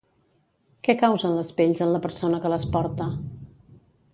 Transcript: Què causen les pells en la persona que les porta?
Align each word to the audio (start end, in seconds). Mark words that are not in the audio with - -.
Què 0.87 0.95
causen 1.01 1.35
les 1.39 1.51
pells 1.59 1.83
en 1.87 1.93
la 1.97 2.01
persona 2.07 2.41
que 2.47 2.51
les 2.55 2.67
porta? 2.77 3.11